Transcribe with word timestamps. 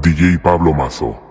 DJ 0.00 0.38
Pablo 0.38 0.72
Mazo. 0.72 1.27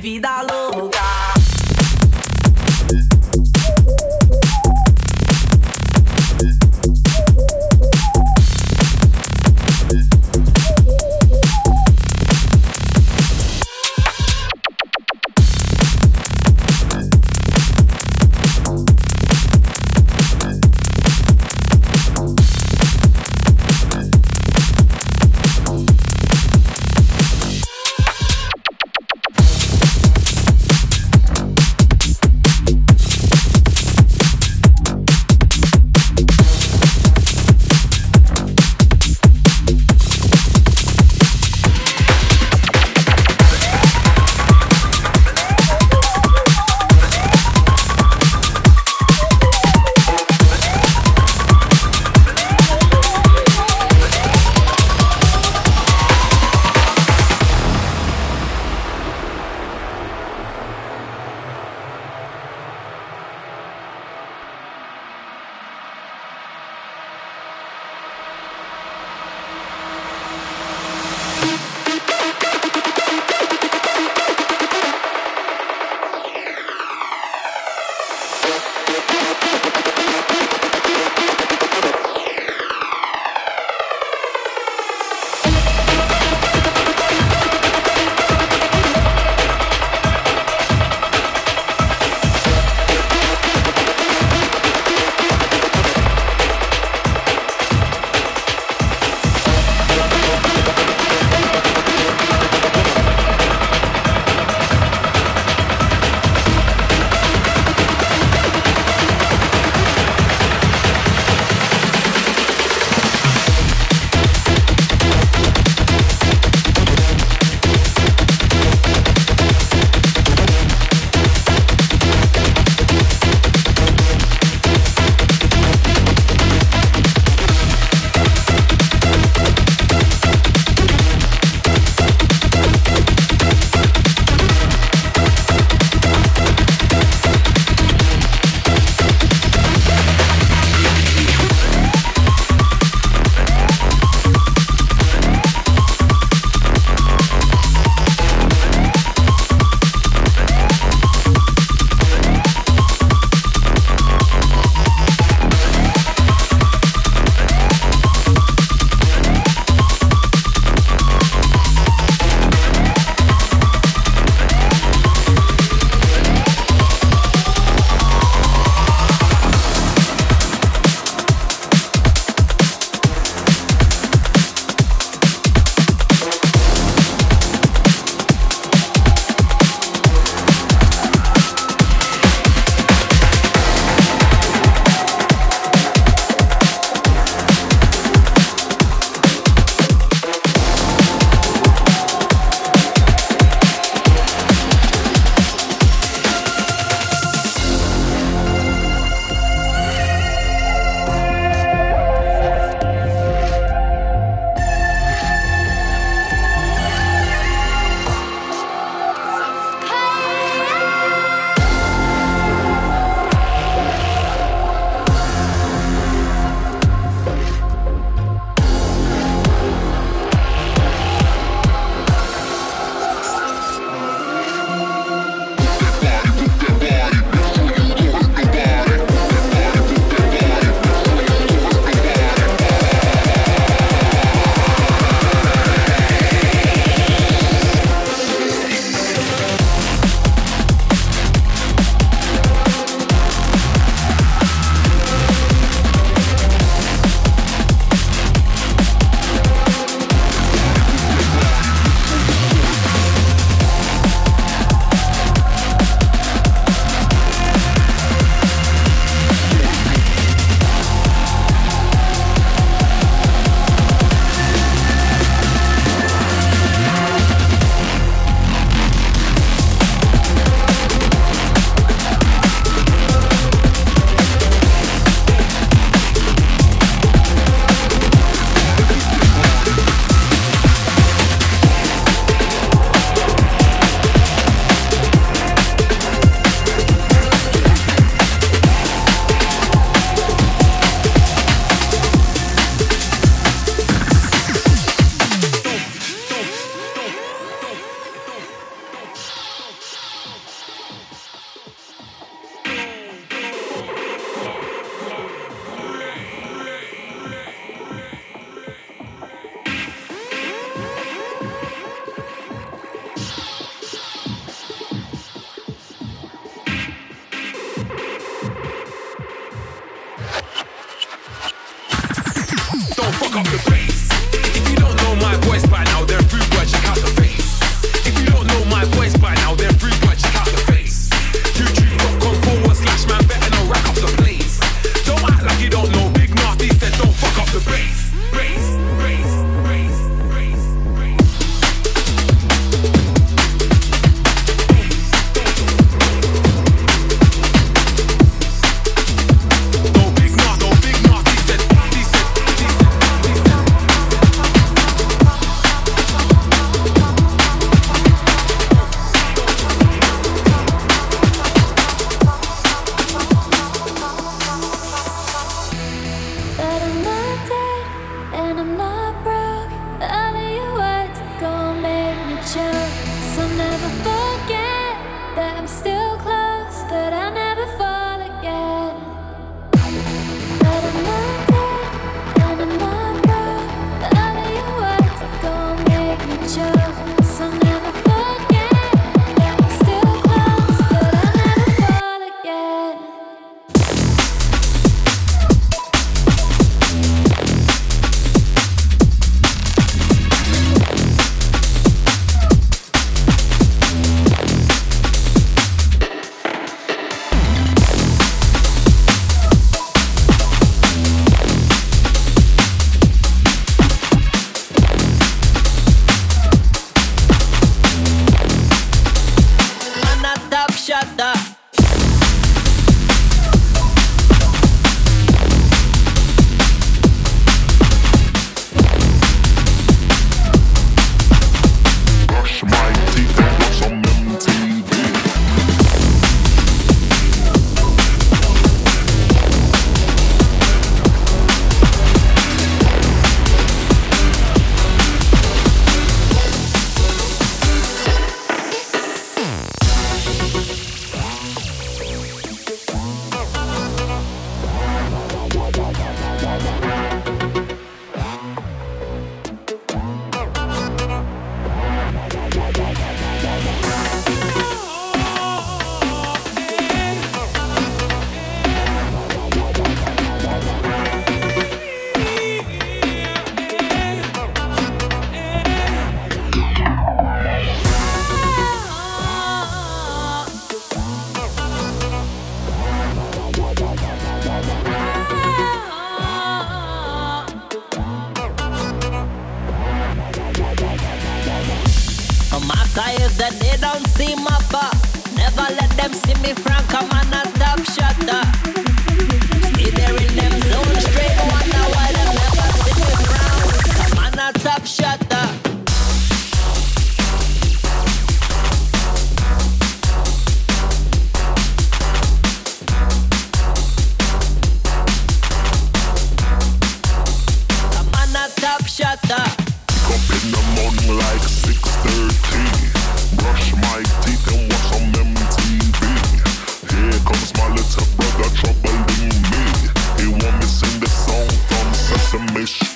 Vida 0.00 0.42
louca. 0.42 0.89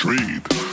Street. 0.04 0.63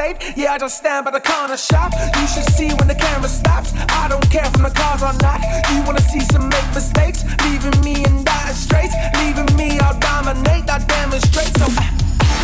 Conversate. 0.00 0.36
Yeah, 0.36 0.52
I 0.52 0.58
just 0.58 0.78
stand 0.78 1.04
by 1.04 1.10
the 1.10 1.20
corner 1.20 1.56
shop. 1.56 1.92
You 2.16 2.26
should 2.26 2.48
see 2.54 2.68
when 2.78 2.88
the 2.88 2.94
camera 2.94 3.28
stops. 3.28 3.72
I 3.88 4.08
don't 4.08 4.24
care 4.30 4.44
if 4.44 4.52
the 4.52 4.70
cars 4.70 5.02
or 5.02 5.14
not. 5.20 5.40
You 5.70 5.82
wanna 5.84 6.00
see 6.00 6.20
some 6.32 6.48
make 6.48 6.68
mistakes, 6.74 7.24
leaving 7.44 7.76
me 7.82 8.04
in 8.04 8.24
dire 8.24 8.54
straits, 8.54 8.94
leaving 9.18 9.50
me 9.56 9.78
I'll 9.80 9.98
dominate. 9.98 10.68
I 10.70 10.78
demonstrate. 10.78 11.52
So. 11.58 11.66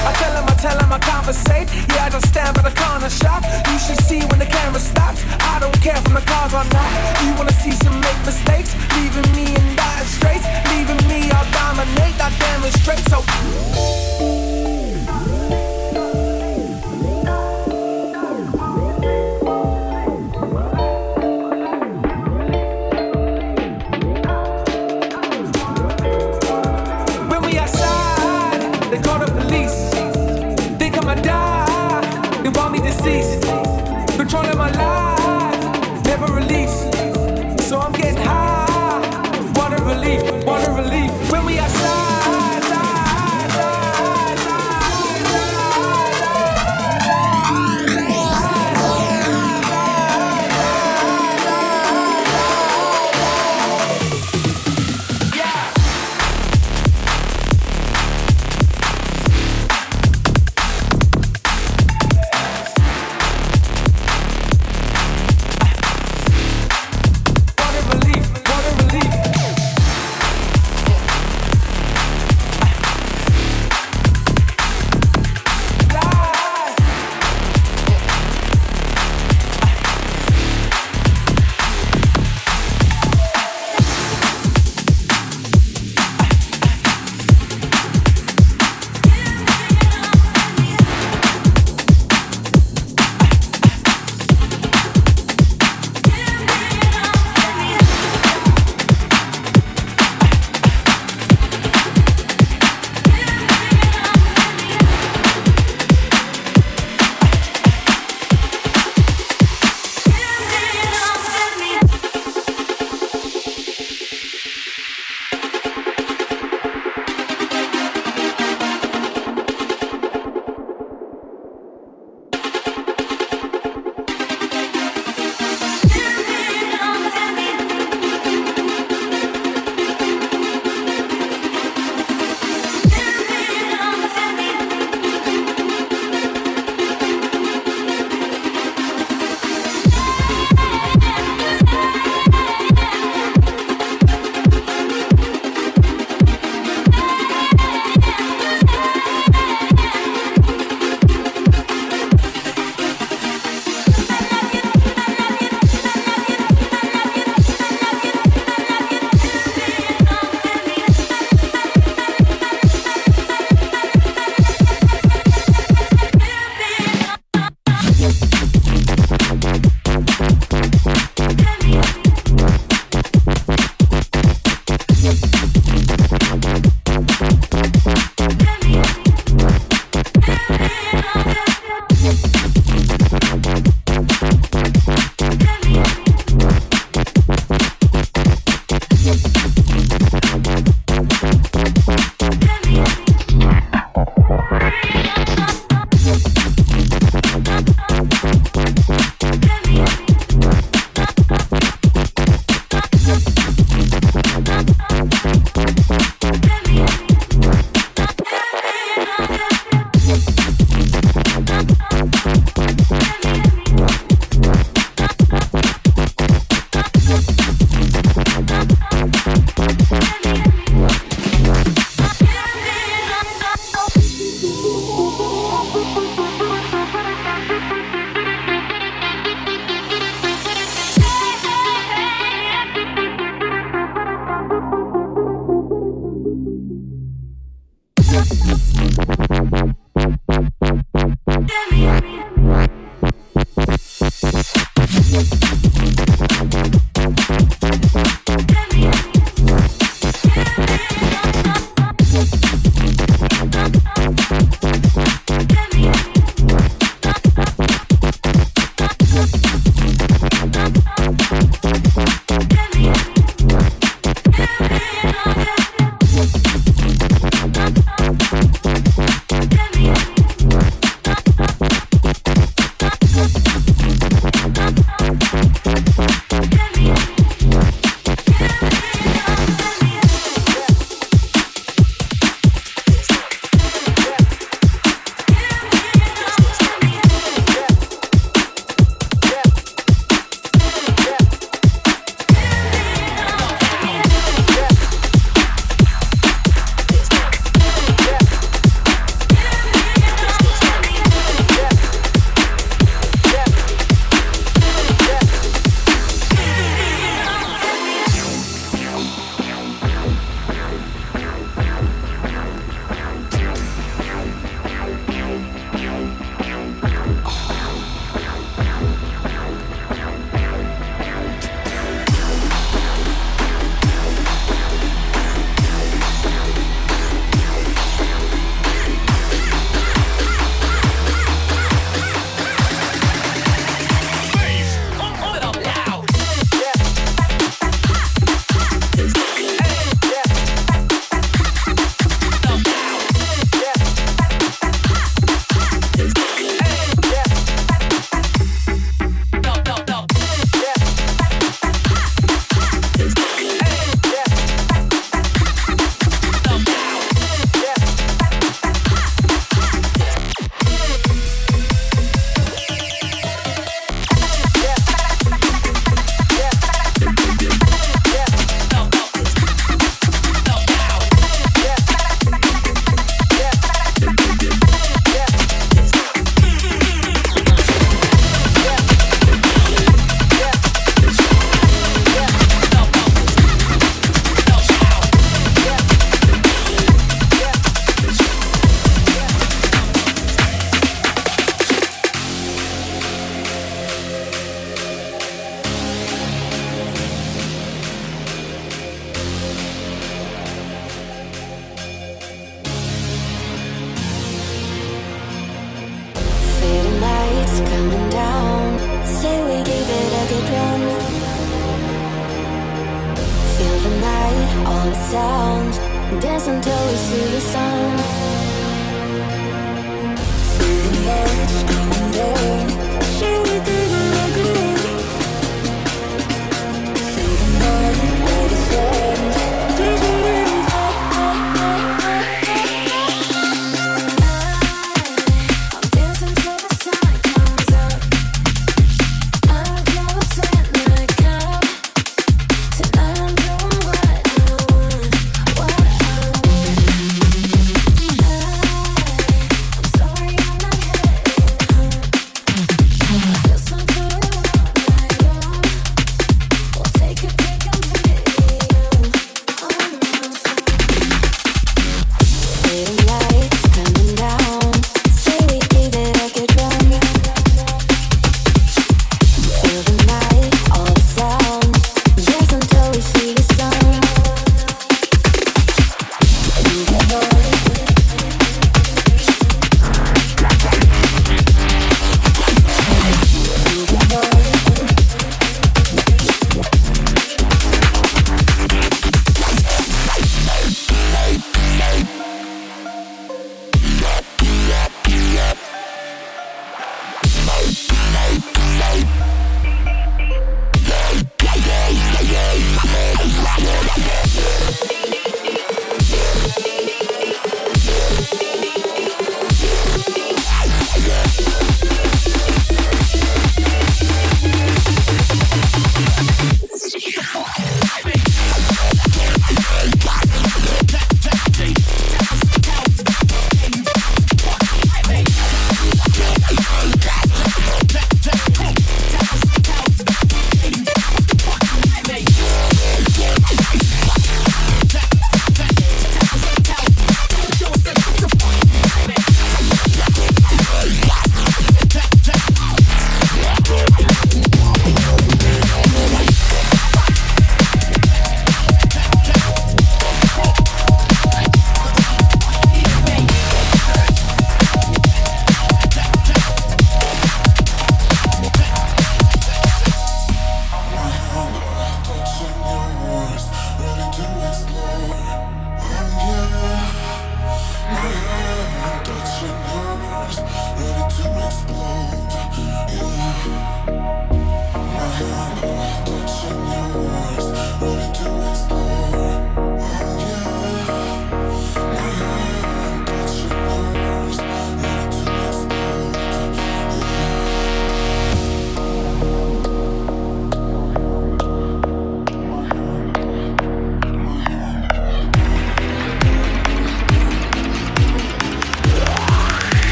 I 0.00 0.12
tell 0.16 0.32
him, 0.32 0.46
I 0.48 0.54
tell 0.54 0.78
him, 0.78 0.92
I 0.92 0.98
conversate. 0.98 1.68
Yeah, 1.92 2.06
I 2.06 2.10
just 2.10 2.28
stand 2.28 2.56
by 2.56 2.62
the 2.62 2.74
corner 2.74 3.10
shop. 3.10 3.42
You 3.68 3.78
should 3.78 4.00
see 4.04 4.20
when 4.28 4.38
the 4.38 4.46
camera 4.46 4.80
stops. 4.80 5.24
I 5.40 5.58
don't 5.60 5.78
care 5.82 5.96
if 5.96 6.04
the 6.04 6.22
cars 6.24 6.54
or 6.54 6.64
not. 6.72 6.90
You 7.22 7.34
wanna 7.34 7.52
see 7.52 7.72
some 7.72 8.00
make 8.00 8.20
mistakes, 8.24 8.74
leaving 8.96 9.28
me 9.34 9.54
in 9.54 9.76
dire 9.76 10.04
straits, 10.04 10.46
leaving 10.70 11.02
me 11.08 11.30
I'll 11.30 11.48
dominate. 11.52 12.16
I 12.20 12.30
demonstrate. 12.38 13.04
So. 13.10 14.19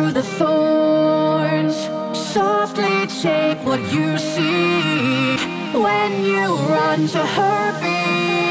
through 0.00 0.12
the 0.12 0.22
thorns. 0.22 1.76
Softly 2.16 3.06
take 3.06 3.58
what 3.64 3.80
you 3.92 4.16
see 4.18 5.36
when 5.76 6.24
you 6.24 6.54
run 6.72 7.06
to 7.08 7.18
her 7.18 7.80
beat. 7.80 8.49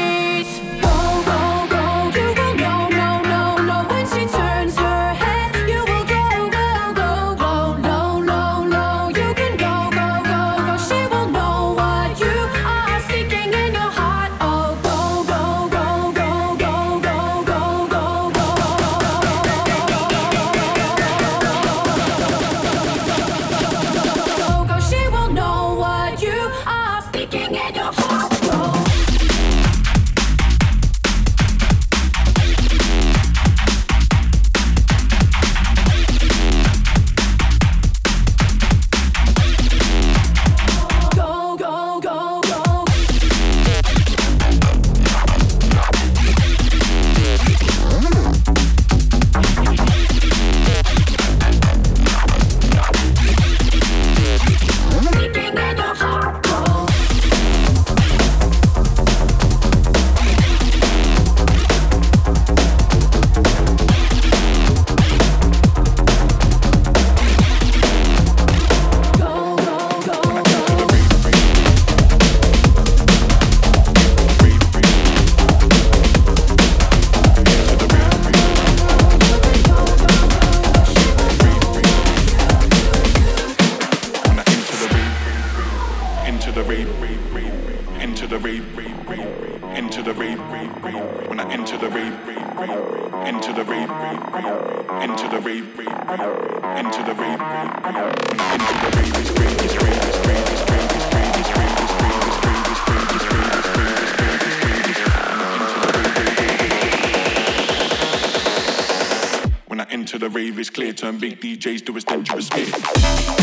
the 110.20 110.28
rave 110.28 110.58
is 110.58 110.70
clear. 110.70 110.92
Turn 110.92 111.18
big 111.18 111.40
DJs 111.40 111.86
to 111.86 111.96
a 111.96 112.00
dangerous 112.00 112.50
bit. 112.50 113.39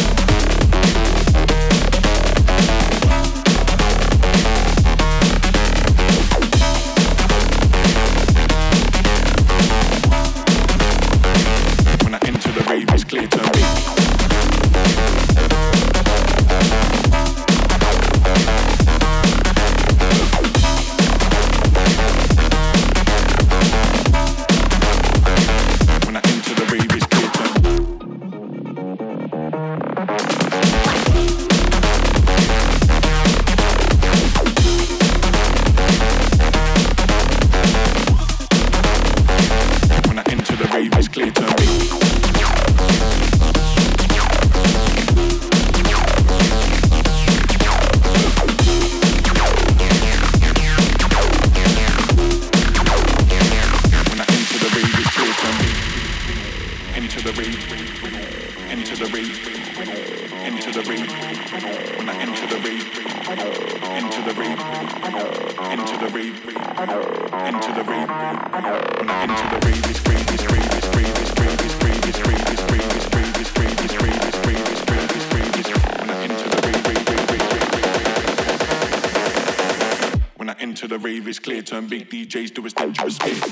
and 81.77 81.89
big 81.89 82.09
DJs 82.09 82.53
do 82.53 82.65
a 82.65 82.69
stench 82.69 83.01
respect. 83.03 83.46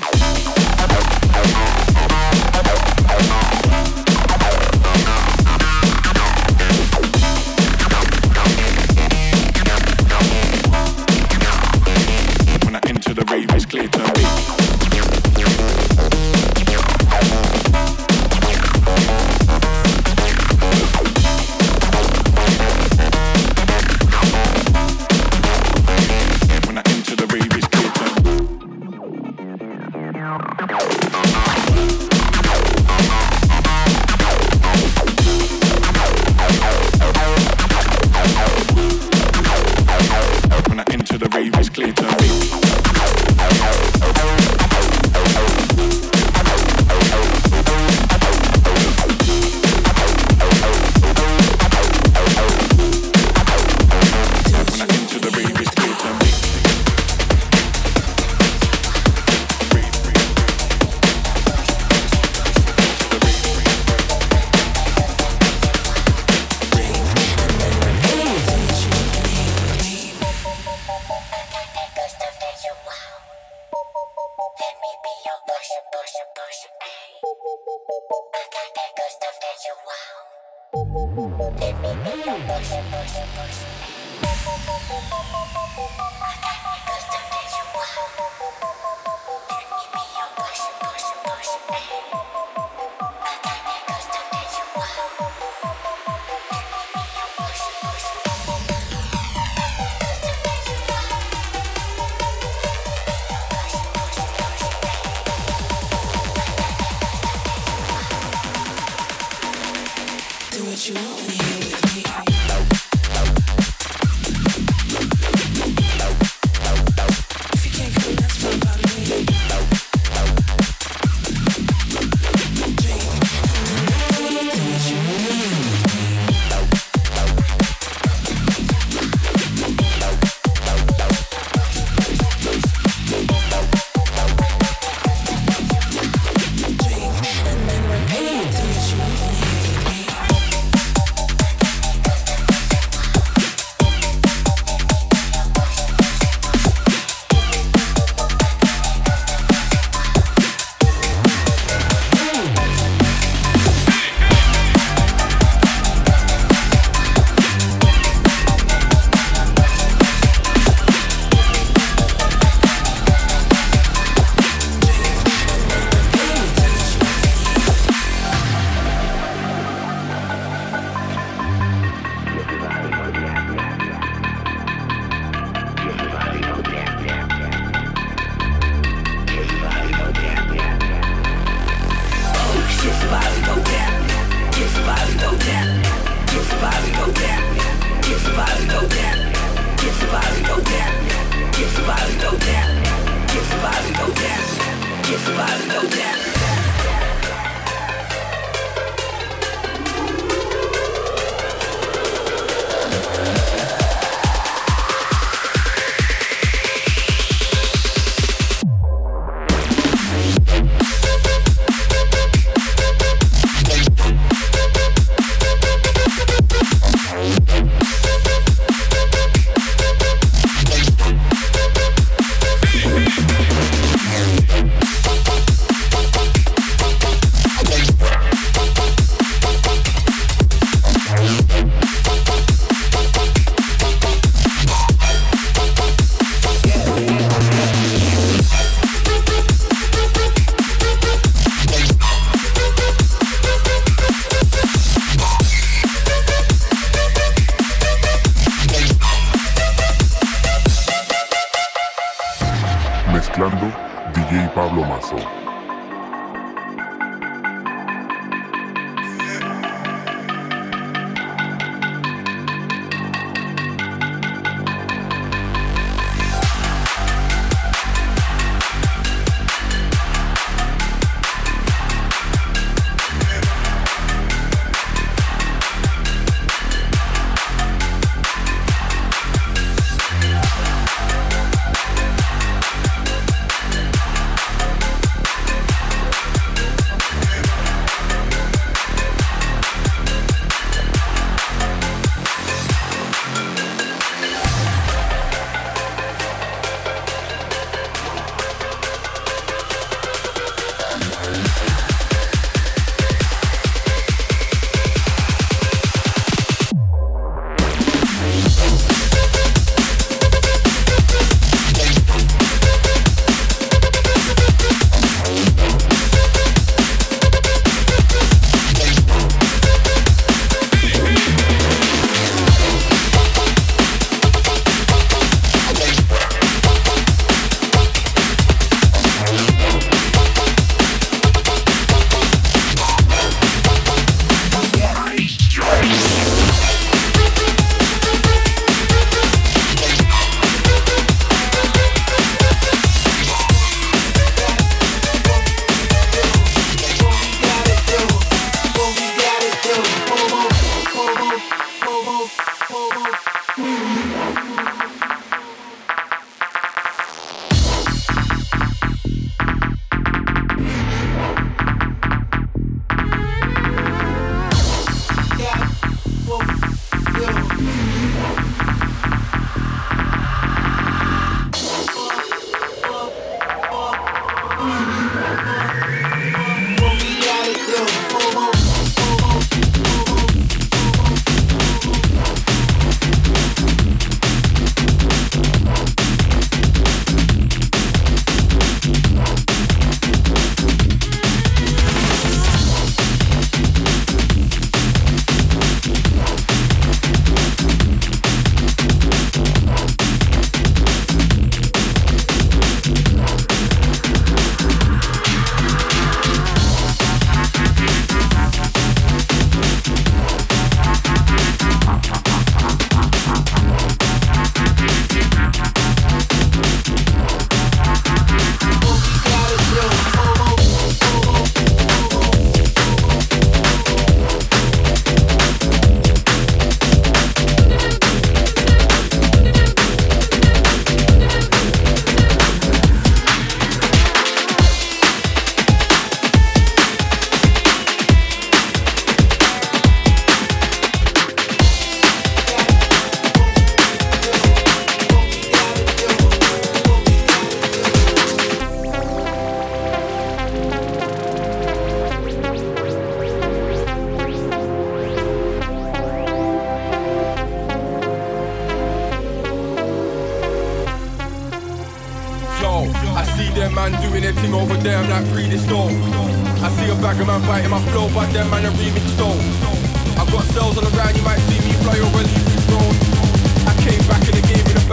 DJ 254.14 254.48
Pablo 254.54 254.82
Mazo. 254.82 255.45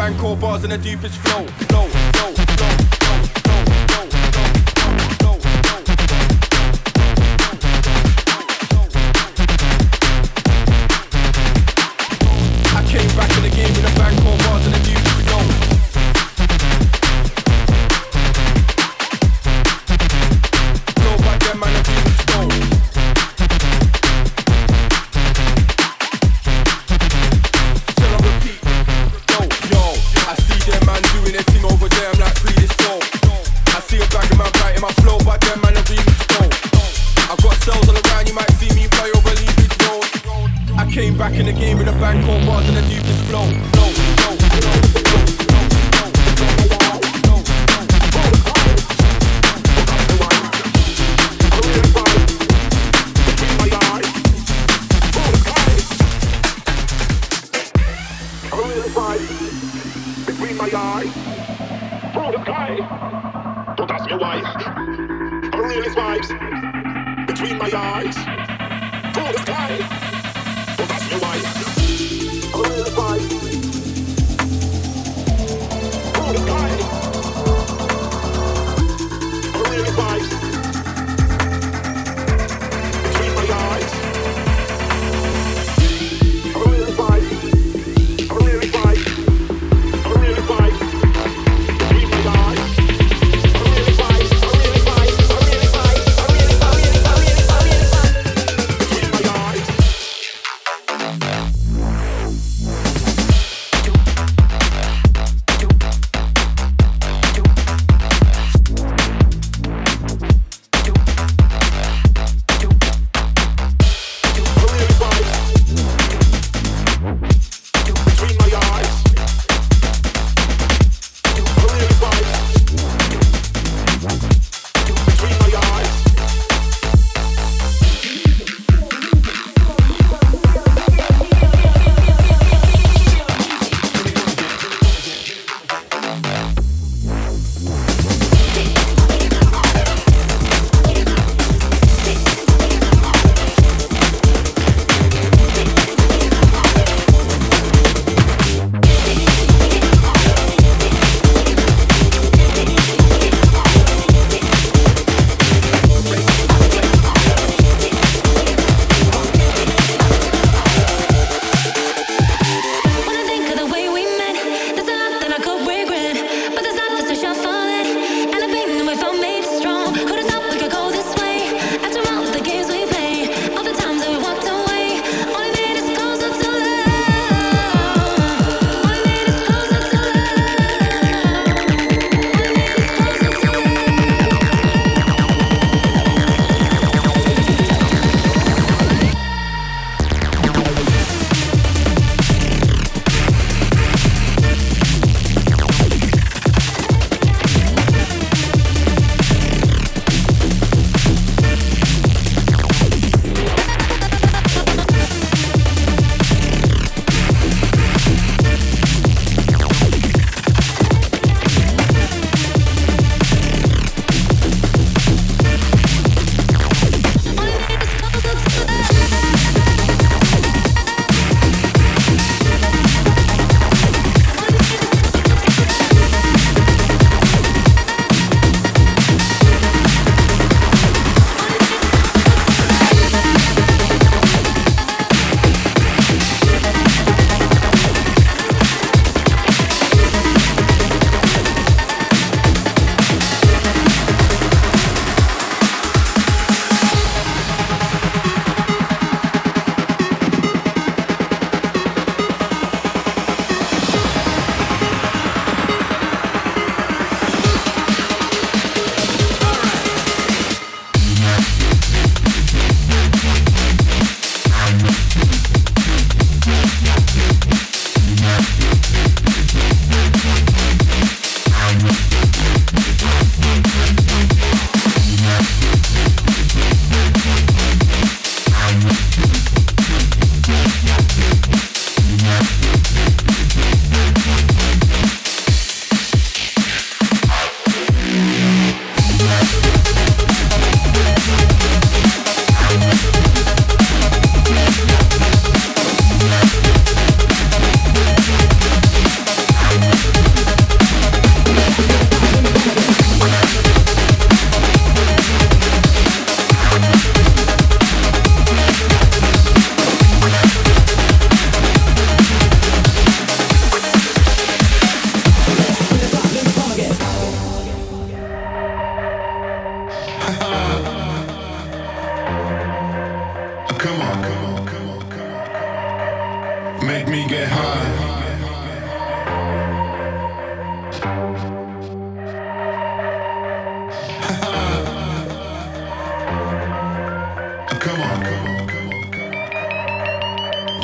Bangkok 0.04 0.38
bars 0.38 0.64
in 0.66 0.70
the 0.70 0.78
deepest 0.78 1.16
flow. 1.16 1.46
No, 1.72 1.88
no, 1.88 2.34
no. 2.60 2.93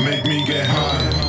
make 0.02 0.26
me 0.26 0.44
get 0.46 0.66
high. 0.66 1.29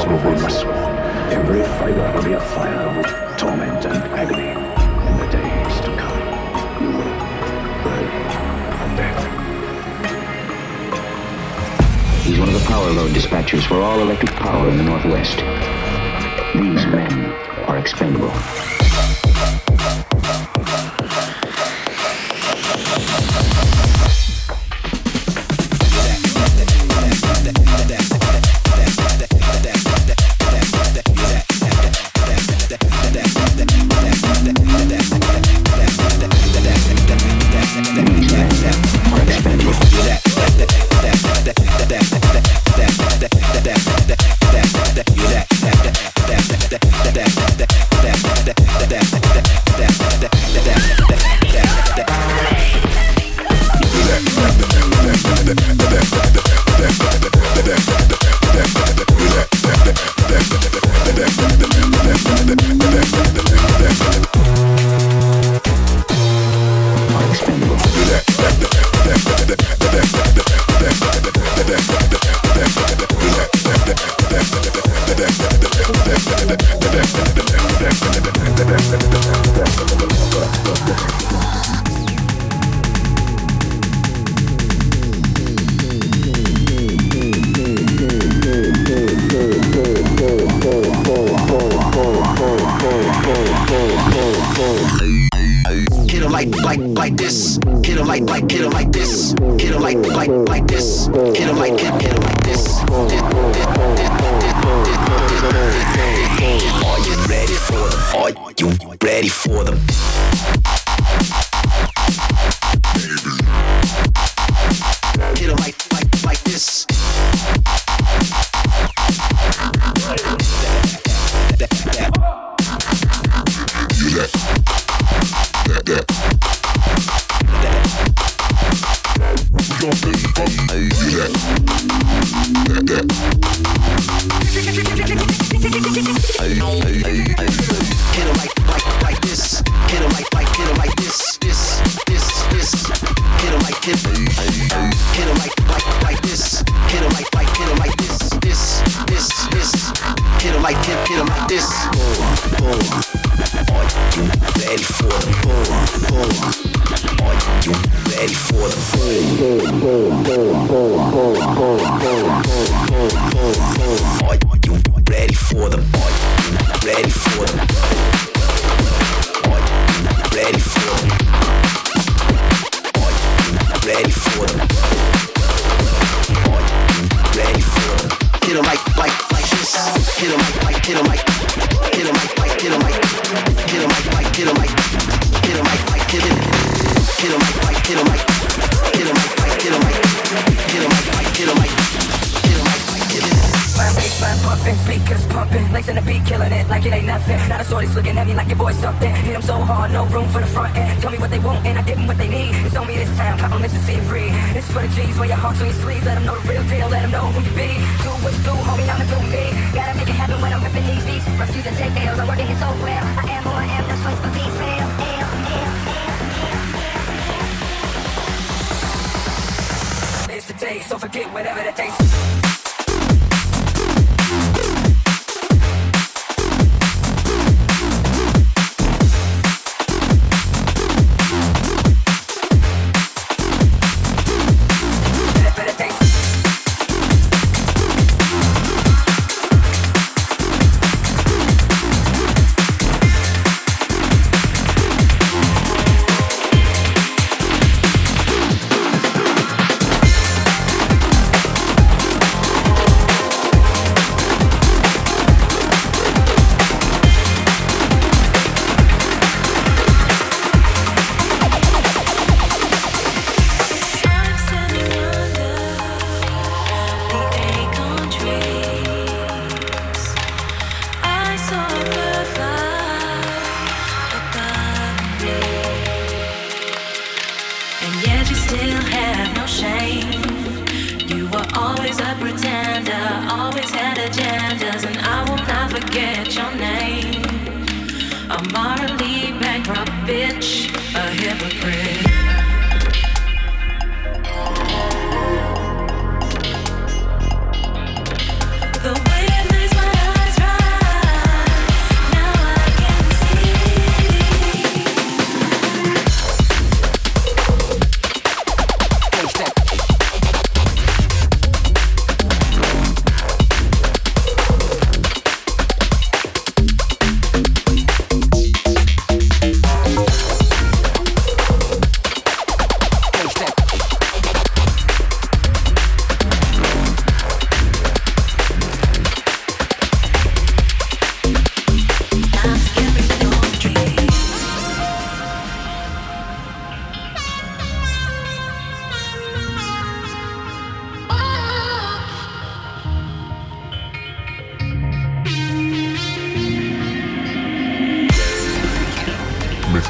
Every 0.00 1.62
fiber 1.62 2.12
will 2.14 2.22
be 2.22 2.34
fire 2.54 2.96
with 2.96 3.06
torment 3.36 3.84
and 3.84 3.96
agony 4.14 4.50
in 4.50 5.16
the 5.18 5.26
days 5.26 5.80
to 5.80 5.96
come. 5.96 6.20
You 6.80 6.90
will 6.90 7.14
burn 7.82 8.06
on 8.78 8.96
death. 8.96 9.20
He's 12.24 12.38
one 12.38 12.48
of 12.48 12.54
the 12.54 12.64
power 12.68 12.90
load 12.92 13.10
dispatchers 13.10 13.66
for 13.66 13.80
all 13.80 14.00
electric 14.00 14.30
power 14.32 14.68
in 14.68 14.76
the 14.76 14.84
Northwest. 14.84 15.38
These 16.54 16.86
men 16.86 17.32
are 17.66 17.78
expendable. 17.78 18.32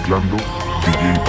mezclando 0.09 0.37
DJ 0.87 1.28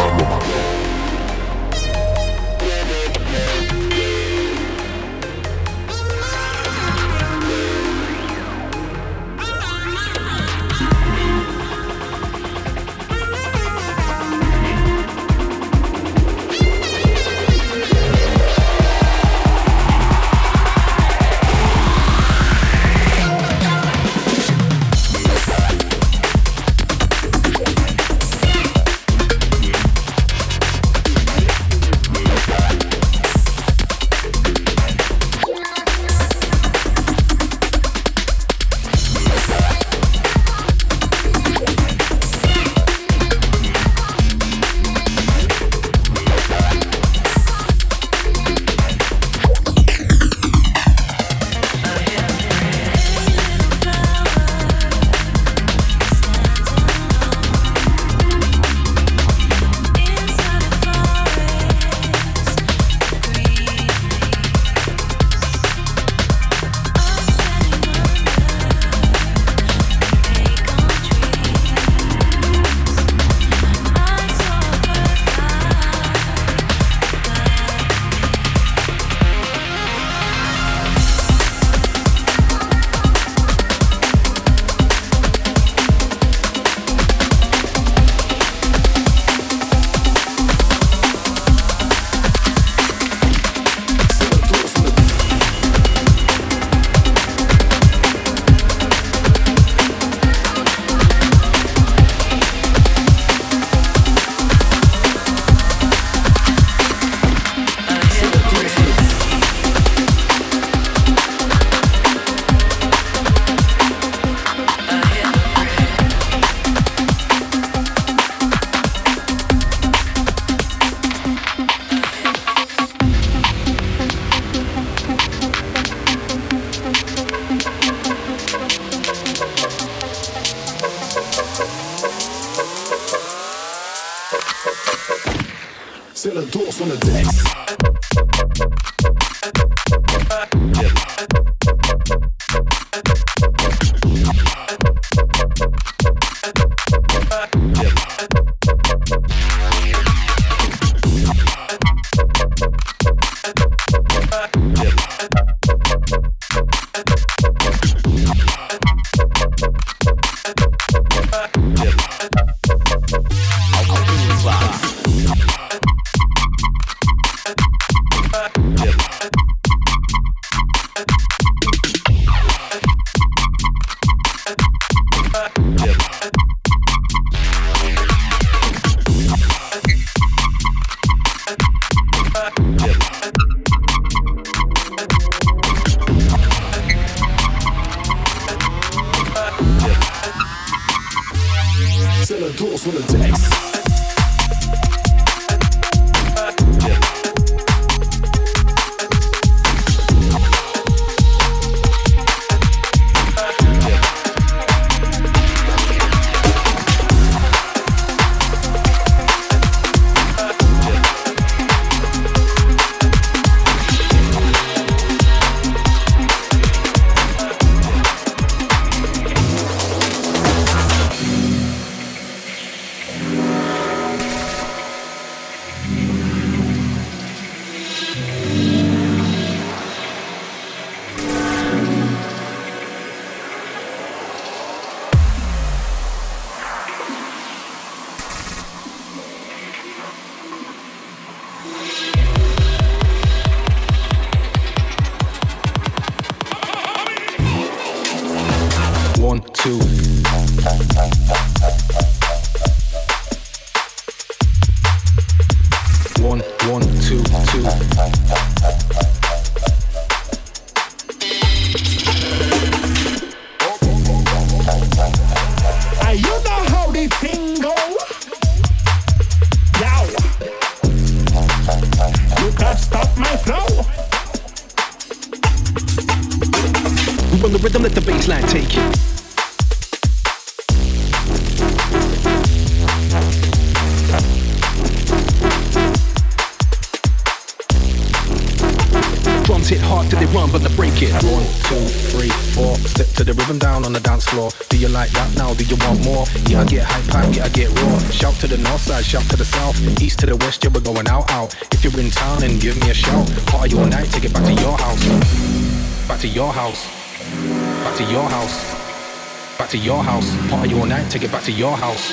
Back 309.70 309.78
to 309.82 309.86
your 309.86 310.04
house. 310.04 310.50
Party 310.50 310.74
all 310.74 310.88
night, 310.88 311.12
take 311.12 311.24
it 311.24 311.32
back 311.32 311.44
to 311.44 311.52
your 311.52 311.78
house. 311.78 312.10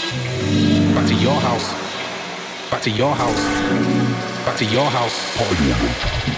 Back 0.94 1.07
to 1.07 1.14
your 1.14 1.40
house. 1.40 1.72
Back 2.70 2.82
to 2.82 2.90
your 2.90 3.14
house. 3.14 3.42
Back 4.44 4.59
to 4.59 4.64
your 4.66 4.84
house. 4.84 5.36
Party. 5.38 6.36